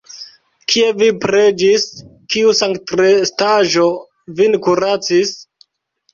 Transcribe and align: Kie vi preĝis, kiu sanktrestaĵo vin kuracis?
Kie 0.71 0.85
vi 1.01 1.09
preĝis, 1.25 1.85
kiu 2.37 2.55
sanktrestaĵo 2.61 3.87
vin 4.43 4.59
kuracis? 4.69 5.37